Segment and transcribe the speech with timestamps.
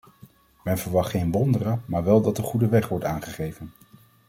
[0.63, 3.71] Men verwacht geen wonderen maar wel dat de goede weg wordt aangegeven.